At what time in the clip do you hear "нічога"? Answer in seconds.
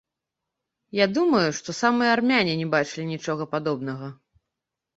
3.13-3.43